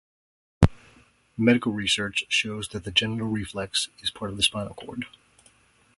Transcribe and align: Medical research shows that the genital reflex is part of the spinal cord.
Medical 1.37 1.73
research 1.73 2.23
shows 2.27 2.69
that 2.69 2.85
the 2.85 2.91
genital 2.91 3.27
reflex 3.27 3.89
is 3.99 4.09
part 4.09 4.31
of 4.31 4.37
the 4.37 4.41
spinal 4.41 4.73
cord. 4.73 5.05